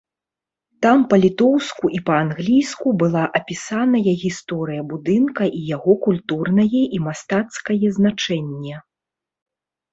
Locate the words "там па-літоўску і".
0.85-2.01